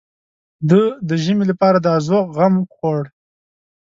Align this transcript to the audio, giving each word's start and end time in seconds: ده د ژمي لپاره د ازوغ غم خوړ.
ده 0.69 0.81
د 1.07 1.09
ژمي 1.23 1.45
لپاره 1.51 1.77
د 1.81 1.87
ازوغ 1.97 2.25
غم 2.37 2.55
خوړ. 2.73 3.01